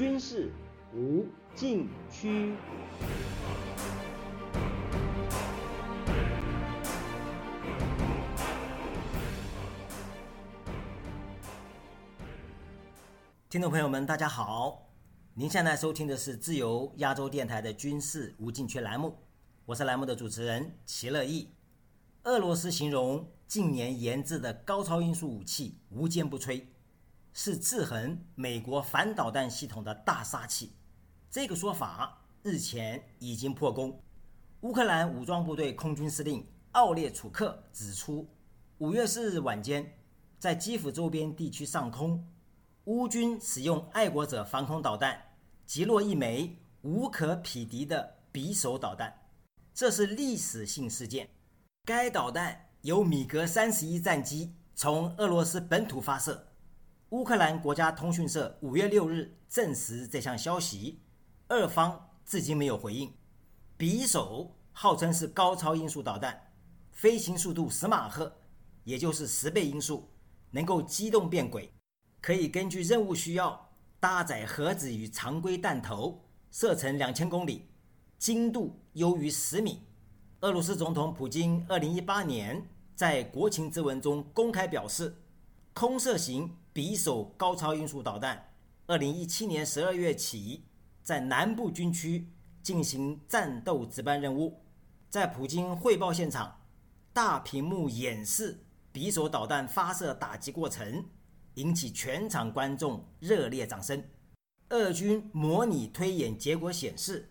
[0.00, 0.50] 军事
[0.94, 2.54] 无禁区。
[13.50, 14.88] 听众朋友们，大家好！
[15.34, 19.18] 您现在收听的是自由亚洲电台的军事无禁区栏目，
[19.66, 21.50] 我是栏目的主持人齐乐意。
[22.22, 26.64] 俄罗斯形容近年研制的高超音速武器无坚不摧，
[27.32, 30.72] 是制衡美国反导弹系统的大杀器。
[31.30, 34.02] 这个说法日前已经破功。
[34.62, 38.28] 乌克兰武装部队空军司令奥列楚克指出，
[38.78, 39.98] 五月四日晚间，
[40.38, 42.26] 在基辅周边地区上空。
[42.84, 45.20] 乌军使用爱国者防空导弹
[45.64, 49.14] 击落一枚无可匹敌的匕首导弹，
[49.72, 51.28] 这是历史性事件。
[51.84, 56.49] 该导弹由米格三十一战机从俄罗斯本土发射。
[57.10, 61.00] 乌克兰国家通讯社五月六日证实这项消息，
[61.48, 63.12] 俄方至今没有回应。
[63.76, 66.52] 匕首号称是高超音速导弹，
[66.92, 68.32] 飞行速度十马赫，
[68.84, 70.08] 也就是十倍音速，
[70.52, 71.72] 能够机动变轨。
[72.20, 76.22] 可以根据任务需要搭载盒子与常规弹头，
[76.52, 77.66] 射程两千公里，
[78.18, 79.82] 精度优于十米。
[80.42, 85.16] 俄罗斯总统普京二零一八年在国情咨文中公开表示，
[85.74, 88.52] 空射型匕首高超音速导弹
[88.86, 90.64] 二零一七年十二月起
[91.02, 92.28] 在南部军区
[92.62, 94.62] 进行战斗值班任务。
[95.08, 96.60] 在普京汇报现场，
[97.12, 101.04] 大屏幕演示匕首导弹发射打击过程。
[101.54, 104.02] 引起全场观众热烈掌声。
[104.68, 107.28] 俄军模拟推演结果显示，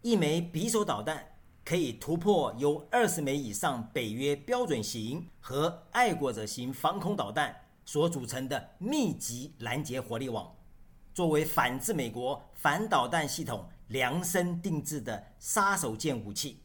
[0.00, 1.22] 一枚匕首导弹
[1.64, 7.54] 可以突破由二十枚以上北约标准型和爱国者型防空导弹
[7.88, 10.54] 所组成的密集拦截火力网，
[11.14, 16.62] 作为反制美国反导弹系统量身定制的杀手锏武器。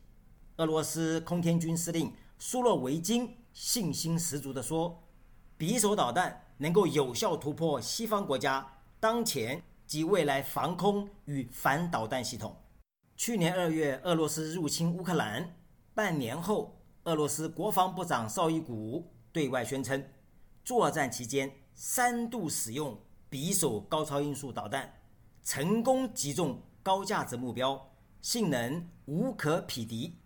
[0.58, 5.02] 俄罗斯空天军司令苏洛维金信心十足地说
[5.58, 8.66] ：“匕首导弹。”能够有效突破西方国家
[9.00, 12.54] 当前及未来防空与反导弹系统。
[13.16, 15.56] 去年二月，俄罗斯入侵乌克兰，
[15.94, 20.06] 半年后，俄罗斯国防部长绍伊古对外宣称，
[20.64, 22.98] 作战期间三度使用
[23.30, 24.94] 匕首高超音速导弹，
[25.44, 27.90] 成功击中高价值目标，
[28.22, 30.18] 性能无可匹敌。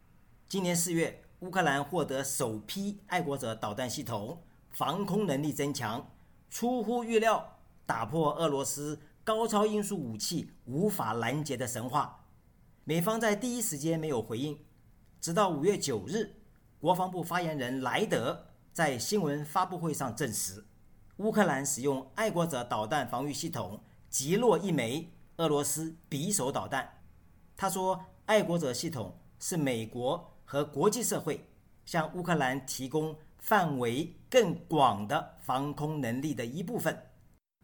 [0.47, 6.07] 今年四月，乌克兰获得首批爱国者导弹系统，防空能力增强。
[6.51, 12.25] 出乎预料，打破俄罗斯高超音速武器无法拦截的神话。
[12.83, 14.57] 美方在第一时间没有回应，
[15.19, 16.35] 直到五月九日，
[16.79, 18.46] 国防部发言人莱德
[18.77, 20.63] 在新闻发布会上证实，
[21.15, 26.87] 乌克兰使用爱国者导弹防御系统击落一枚俄罗斯匕首导弹。
[27.55, 31.43] 他说，爱国者系统是美国和国际社会
[31.87, 33.17] 向乌克兰提供。
[33.39, 36.95] 范围更广的防空能力的一部分，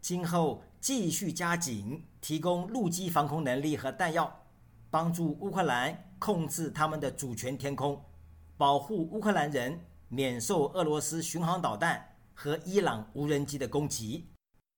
[0.01, 4.45] 今后继续加紧提供陆基防空能力和弹药，
[4.89, 8.01] 帮助乌克兰控制他们的主权天空，
[8.57, 9.79] 保护乌克兰人
[10.13, 14.29] 免受俄罗斯巡航导弹和伊朗无人机的攻击。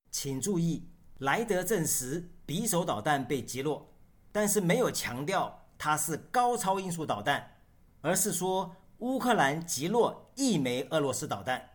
[0.10, 3.94] 请注意，莱德证实匕首导弹被击落，
[4.32, 7.58] 但是没有强调它是高超音速导弹，
[8.02, 8.76] 而是说。
[9.00, 11.72] 乌克兰击落一枚俄罗斯导弹，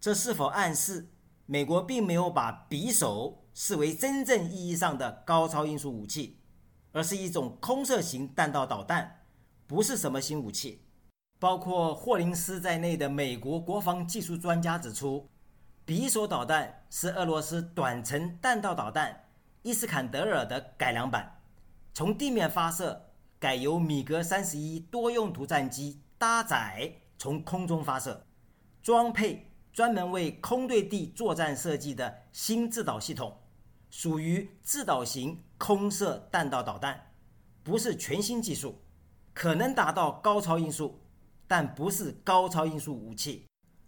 [0.00, 1.10] 这是否暗示
[1.44, 6.40] 美国并没有把匕首视为真正意义上的高超音速武器，
[6.92, 9.26] 而是一种空射型弹道导弹，
[9.66, 10.86] 不是什么新武器？
[11.44, 15.28] 包括霍林斯在内的美国国防技术专家指出，
[15.86, 19.26] 匕首导弹是俄罗斯短程弹道导弹
[19.60, 21.38] 伊斯坎德尔的改良版，
[21.92, 22.98] 从地面发射
[23.38, 26.00] 改由米格三十一多用途战机。
[26.16, 28.24] 搭载从空中发射，
[28.82, 33.36] 装配专门为空对地作战设计的新制导系统，
[33.90, 36.98] 属于制导型空射弹道导弹，
[37.62, 38.80] 不是全新技术，
[39.34, 40.98] 可能达到高超音速，
[41.46, 43.46] 但不是高超音速武器。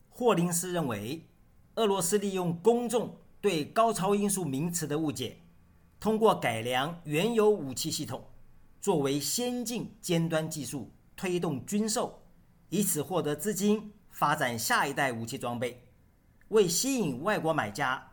[0.08, 1.26] 霍林斯认为，
[1.74, 5.38] 俄罗斯利用公众对高超音速名词的误解，
[6.00, 8.24] 通过改良原有武器系统，
[8.80, 12.22] 作为先进尖端技术推动军售。
[12.68, 15.84] 以此获得资金，发展下一代武器装备。
[16.48, 18.12] 为吸引外国买家，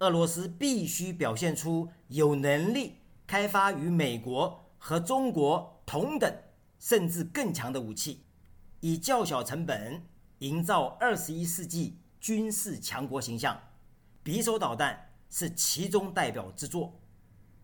[0.00, 6.34] 俄罗斯必须表现出有能力开发与美国和中国同等
[6.78, 8.24] 甚至更强的武器，
[8.84, 10.02] 以较小成本
[10.40, 13.58] 营造二十一世纪军事强国形象。
[14.22, 17.00] 匕首导弹是其中代表之作。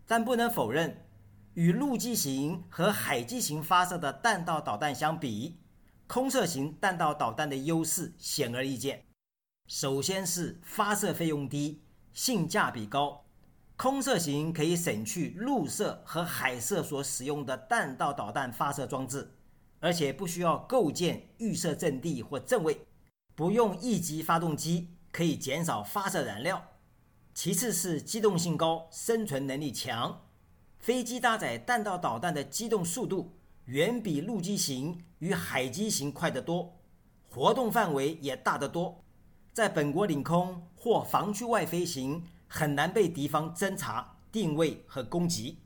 [0.07, 1.05] 但不能否认，
[1.53, 5.59] 与陆基型和海基型发射的弹道导弹相比，
[6.07, 9.05] 空射型弹道导弹的优势显而易见。
[9.67, 11.83] 首先是发射费用低，
[12.15, 13.27] 性价比高。
[13.77, 19.35] 空射型可以省去陆射和海射所使用的弹道导弹发射装置，
[19.81, 22.87] 而且不需要构建预设阵地或阵位，
[23.35, 26.63] 不用一级发动机，可以减少发射燃料。
[27.35, 30.27] 其次是机动性高，生存能力强。
[30.79, 33.33] 飞机搭载弹道导弹的机动速度
[33.65, 36.81] 远比陆基型与海基型快得多，
[37.29, 39.05] 活动范围也大得多，
[39.53, 42.25] 在本国领空或防区外飞行。
[42.53, 45.61] 很难被敌方侦察、定位和攻击。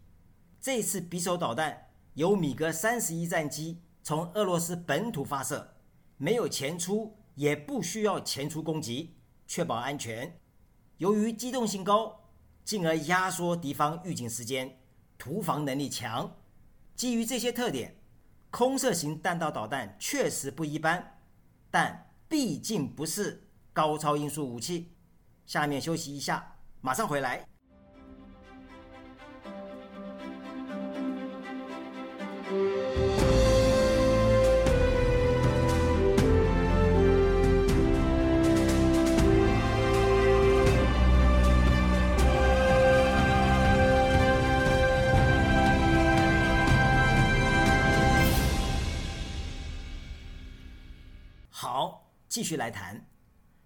[0.61, 5.77] 这次匕首导弹由米格三十一战机从俄罗斯本土发射，
[6.19, 9.17] 没有前出，也不需要前出攻击，
[9.47, 10.39] 确保安全。
[10.99, 12.21] 由于机动性高，
[12.67, 14.79] 进而压缩敌方预警时间，
[15.17, 16.31] 突防能力强。
[16.95, 17.97] 基于这些特点，
[18.51, 21.19] 空射型弹道导弹确实不一般，
[21.71, 24.93] 但毕竟不是高超音速武器。
[25.47, 26.57] 下面休息一下。
[26.83, 27.49] 马上回来。
[52.35, 53.07] 继续来谈，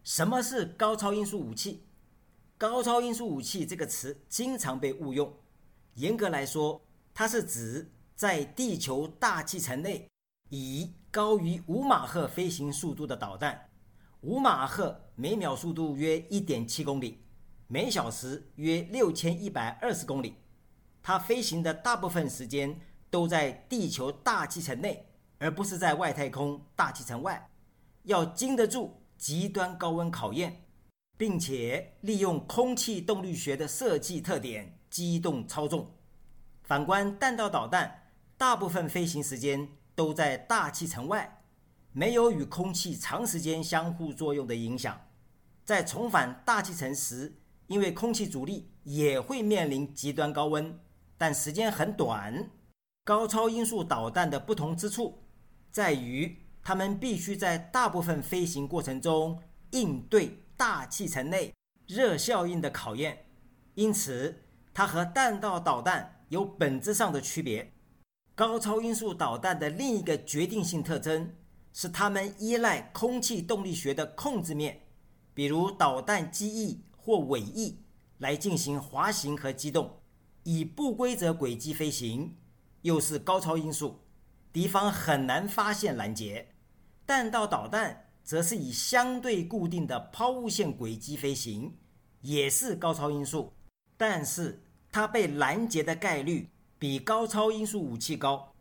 [0.04, 1.86] 什么是高超音速武器？
[2.58, 5.34] 高超音速武器这个词经常被误用。
[5.94, 6.78] 严格来说，
[7.14, 10.06] 它是指在地球大气层内
[10.50, 13.70] 以高于五马赫飞行速度的导弹。
[14.20, 17.24] 五马赫每秒速度约一点七公里，
[17.68, 20.34] 每小时约六千一百二十公里。
[21.02, 22.78] 它飞行的大部分时间
[23.08, 27.48] 都在地球大气层内，而不是在外太空大气层外，
[28.08, 30.64] 要经得住极端高温考验。
[31.18, 35.90] 并且利用空气动力学的设计特点机动操纵。
[36.62, 41.42] 反观弹道导弹，大部分飞行时间都在大气层外，
[41.90, 44.96] 没有与空气长时间相互作用的影响。
[45.64, 50.78] 在重返大气层时，因为空气阻力也会面临极端高温，
[51.18, 52.48] 但时间很短。
[53.02, 55.24] 高超音速导弹的不同之处
[55.72, 56.36] 在于，
[56.68, 60.44] 它们必须在大部分飞行过程中应对。
[60.54, 61.54] 大气层内
[61.86, 63.24] 热效应的考验，
[63.74, 64.42] 因此
[64.74, 67.72] 它和弹道导弹有本质上的区别。
[68.34, 71.34] 高超音速导弹的另一个决定性特征
[71.72, 74.82] 是，它们依赖空气动力学的控制面，
[75.32, 77.78] 比如导弹机翼或尾翼，
[78.18, 80.00] 来进行滑行和机动，
[80.42, 82.36] 以不规则轨迹飞行，
[82.82, 84.00] 又是高超音速，
[84.52, 86.48] 敌方很难发现拦截。
[87.08, 88.04] 弹道导弹。
[88.28, 91.74] 则是以相对固定的抛物线轨迹飞行，
[92.20, 93.54] 也是高超音速，
[93.96, 94.62] 但是
[94.92, 98.52] 它被拦截的概率比高超音速武器高。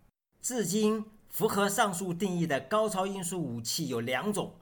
[0.42, 4.56] 至今符合上述定义的高超音速武器有两种：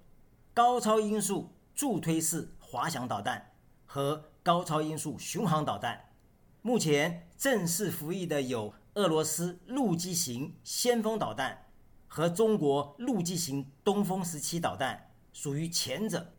[0.55, 3.51] 高超音速助推式滑翔导弹
[3.85, 6.03] 和高超音速巡航导弹。
[6.63, 11.64] 目前正式服役的有俄罗斯陆基型先锋导弹。
[12.15, 16.31] 和中国陆基型东风十七导弹属于前者，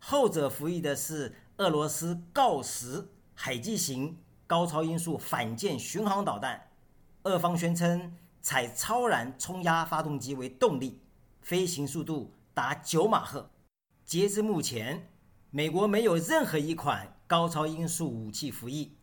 [0.00, 3.06] 后者服役的是俄罗斯锆石
[3.36, 4.18] 海基型
[4.48, 6.60] 高超音速反舰巡航导弹。
[7.22, 11.00] 俄方宣称采超燃冲压发动机为动力，
[11.40, 13.48] 飞行速度达九马赫。
[14.04, 15.12] 截至目前，
[15.50, 18.96] 美国没有任何一款高超音速武器服役，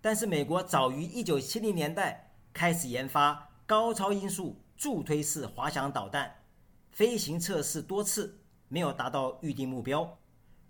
[0.00, 4.60] 但是美国早于1970年代开始研发高超音速。
[4.76, 6.42] 助推式滑翔导弹
[6.90, 10.18] 飞行测试多次没有达到预定目标。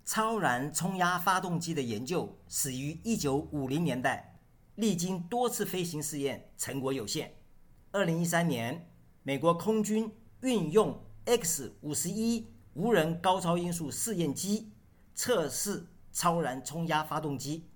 [0.05, 4.39] 超燃冲压发动机的研究始于1950年代，
[4.75, 7.33] 历经多次飞行试验，成果有限。
[7.91, 8.91] 2013年，
[9.23, 14.71] 美国空军运用 X-51 无人高超音速试验机
[15.15, 17.67] 测试超燃冲压发动机，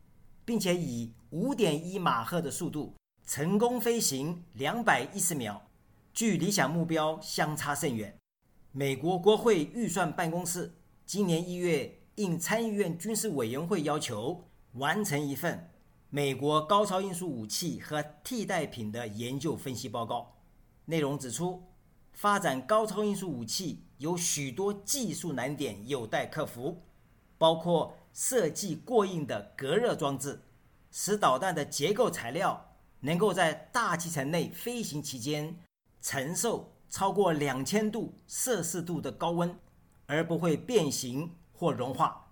[0.45, 2.93] 并且以5.1马赫的速度
[3.25, 5.68] 成功飞行210秒。
[6.13, 8.17] 距理想目标相差甚远。
[8.71, 10.75] 美国国会预算办公室
[11.05, 15.71] 今年一月应参议院军事委员会要求，完成一份
[16.09, 20.35] 美国高超音速武器和替代品的研究分析报告。
[20.85, 21.63] 内容指出，
[22.13, 26.83] 发展高超音速武器有许多技术难点有待克服，
[27.37, 30.41] 包括设计过硬的隔热装置、
[30.91, 35.55] 使导弹的结构材料能够在大气层内飞行期间
[36.01, 39.55] 承受超过两千度摄氏度的高温，
[40.05, 42.27] 而不会变形或融化，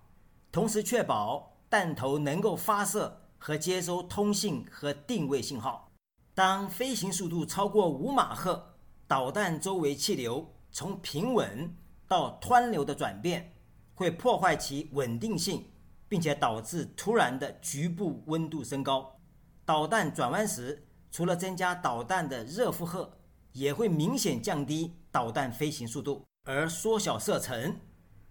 [0.50, 5.90] 同时确保弹头能够发射和接收通信和定位信号。
[6.34, 8.74] 当飞行速度超过五马赫，
[9.06, 11.74] 导弹周围气流从平稳
[12.06, 13.52] 到湍流的转变，
[13.94, 15.64] 会破坏其稳定性，
[16.08, 19.18] 并且导致突然的局部温度升高。
[19.64, 23.17] 导弹转弯时，除了增加导弹的热负荷，
[23.58, 27.80] 也会明显降低导弹飞行速度，而缩小射程。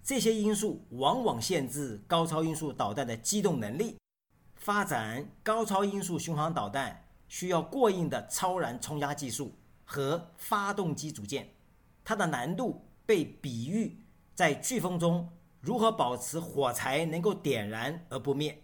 [0.03, 3.97] 这些因素往往限制高超音速导弹的机动能力。
[4.55, 7.03] 发展高超音速巡航导弹。
[7.29, 9.51] 需要过硬的超燃冲压技术
[9.83, 11.49] 和发动机组件，
[12.01, 13.99] 它的难度被比喻
[14.33, 15.27] 在飓风中
[15.59, 18.63] 如何保持火柴能够点燃而不灭。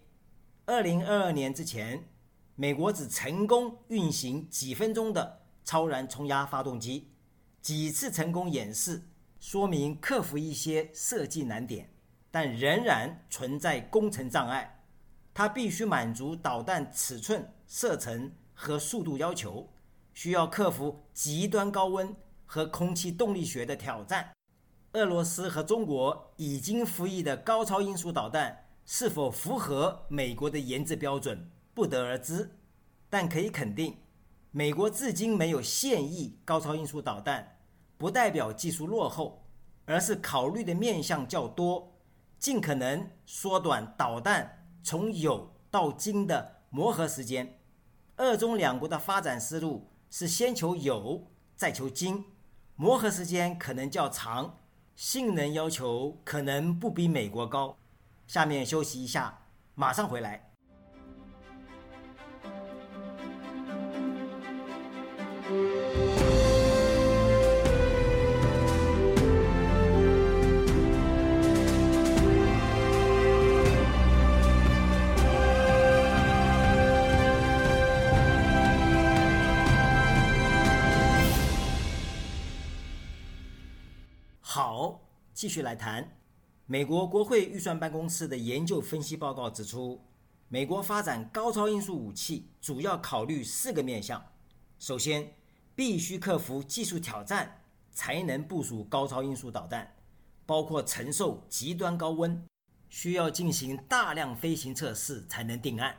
[0.65, 2.07] 二零二二年之前，
[2.55, 7.09] 美国只成功运行几分钟的超燃冲压发动机，
[7.61, 9.01] 几次成功演示
[9.39, 11.89] 说明克服一些设计难点，
[12.29, 14.83] 但仍然存在工程障碍。
[15.33, 18.31] 它必须满足导弹尺寸、射程。
[18.55, 19.67] 和速度要求，
[20.13, 22.15] 需要克服极端高温
[22.45, 24.31] 和空气动力学的挑战。
[24.93, 32.47] 俄罗斯和中国已经服役的高超音速导弹是否符合美国的研制标准，不得而知。
[33.09, 33.97] 但可以肯定，
[34.55, 37.57] 美国至今没有现役高超音速导弹，
[37.97, 39.47] 不代表技术落后，
[39.85, 41.91] 而是考虑的面向较多，
[42.37, 47.59] 尽可能缩短导弹从有到精的磨合时间。
[48.17, 52.23] 俄中两国的发展思路是先求有，再求精，
[52.75, 54.59] 磨合时间可能较长，
[54.95, 57.75] 性能要求可能不比美国高。
[58.27, 60.52] 下面休息一下，马上回来。
[85.43, 86.09] 继续来谈。
[86.67, 90.01] 美国国会预算办公室的研究分析报告指出，
[90.47, 94.23] 美国发展高超音速武器主要考虑四个面向：
[94.79, 95.33] 首先，
[95.75, 99.93] 必须克服技术挑战才能部署高超音速导弹，
[100.45, 102.41] 包括承受极端高温，
[102.87, 105.93] 需要进行大量飞行测试才能定案；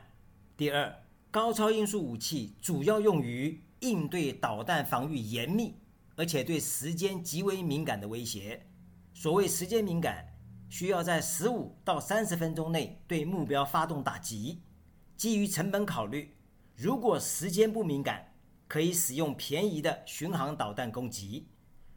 [0.57, 0.91] 第二，
[1.29, 5.75] 高超音速武器主要用于应对导弹防御严密。
[6.17, 8.65] 而且对时间极为敏感的威胁。
[9.17, 10.27] 所谓时间敏感，
[10.67, 14.61] 需要在十五到三十分钟内对目标发动打击。
[15.15, 16.35] 基于成本考虑，
[16.75, 18.33] 如果时间不敏感，
[18.67, 21.47] 可以使用便宜的巡航导弹攻击；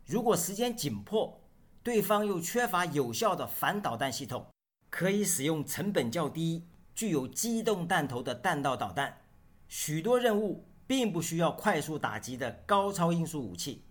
[0.06, 1.40] 如果时间紧迫，
[1.82, 4.46] 对方又缺乏有效的反导弹系统，
[4.88, 9.18] 可以使用成本较低、具有机动弹头的弹道导弹。
[9.66, 13.82] 许多任务并不需要快速打击的高超音速武器。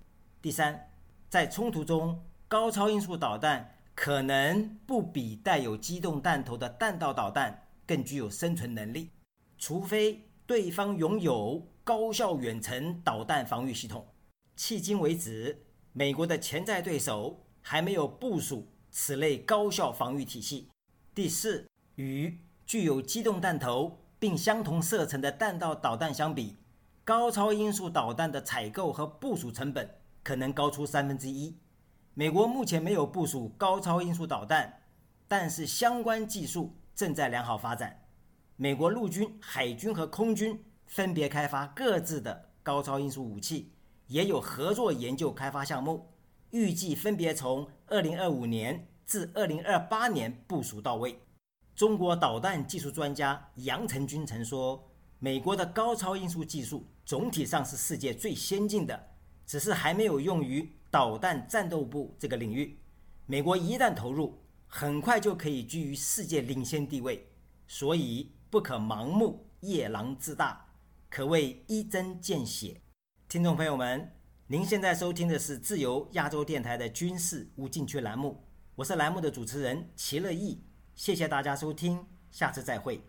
[0.41, 0.89] 第三，
[1.29, 9.09] 在冲突中，高超音速导弹可能不比带有机动弹头的弹道导弹更具有生存能力，
[9.57, 14.07] 除非对方拥有高效远程导弹防御系统。
[14.55, 20.69] 迄今为止，美国的潜在对手还没有部署此类高效防御体系。
[21.13, 26.55] 第四，与具有机动弹头并相同射程的弹道导弹相比，
[27.03, 29.89] 高超音速导弹的采购和部署成本。
[30.23, 31.55] 可能高出三分之一。
[32.19, 34.81] 美国目前没有部署高超音速导弹，
[35.27, 38.07] 但是相关技术正在良好发展。
[38.55, 43.71] 美国陆军、海军和空军分别开发各自的高超音速武器，
[44.07, 46.11] 也有合作研究开发项目，
[46.49, 51.19] 预计分别从二零二五年至二零二八年部署到位。
[51.75, 54.83] 中国导弹技术专家杨成军曾说
[55.21, 59.09] ：“美国的高超音速技术总体上是世界最先进的。”
[59.47, 62.75] 只是还没有用于导弹战斗部这个领域。
[63.27, 67.29] 美国一旦投入，很快就可以居于世界领先地位。
[67.67, 70.65] 所以不可盲目夜郎自大，
[71.07, 72.81] 可谓一针见血。
[73.29, 74.11] 听众朋友们，
[74.47, 80.63] 您现在收听的是自由亚洲电台的军事无禁区栏目，我是栏目的主持人齐乐意。
[80.95, 82.99] 谢谢大家收听，下次再会。